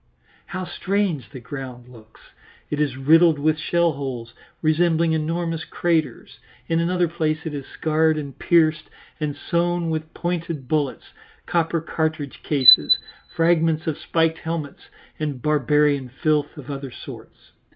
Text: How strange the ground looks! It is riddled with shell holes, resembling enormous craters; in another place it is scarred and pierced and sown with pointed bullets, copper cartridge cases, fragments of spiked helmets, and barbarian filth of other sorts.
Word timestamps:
How 0.47 0.65
strange 0.65 1.29
the 1.29 1.39
ground 1.39 1.87
looks! 1.87 2.21
It 2.71 2.81
is 2.81 2.97
riddled 2.97 3.37
with 3.37 3.59
shell 3.59 3.91
holes, 3.91 4.33
resembling 4.59 5.13
enormous 5.13 5.63
craters; 5.63 6.39
in 6.67 6.79
another 6.79 7.07
place 7.07 7.45
it 7.45 7.53
is 7.53 7.67
scarred 7.67 8.17
and 8.17 8.35
pierced 8.39 8.89
and 9.19 9.35
sown 9.35 9.91
with 9.91 10.11
pointed 10.15 10.67
bullets, 10.67 11.13
copper 11.45 11.81
cartridge 11.81 12.41
cases, 12.41 12.97
fragments 13.35 13.85
of 13.85 13.95
spiked 13.95 14.39
helmets, 14.39 14.89
and 15.19 15.43
barbarian 15.43 16.09
filth 16.09 16.57
of 16.57 16.71
other 16.71 16.89
sorts. 16.89 17.51